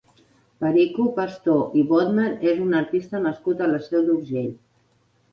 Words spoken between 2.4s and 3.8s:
és un artista nascut a